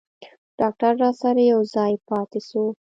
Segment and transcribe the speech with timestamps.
[0.59, 2.63] ډاکتر راسره يوازې پاته سو.